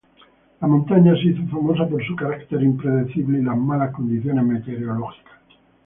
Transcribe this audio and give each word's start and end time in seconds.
La 0.59 0.67
montaña 0.67 1.13
se 1.13 1.27
hizo 1.29 1.47
famosa 1.51 1.87
por 1.87 2.03
su 2.03 2.15
carácter 2.15 2.63
impredecible 2.63 3.37
y 3.37 3.43
las 3.43 3.55
malas 3.55 3.93
condiciones 3.93 4.43
meteorológicas. 4.43 5.35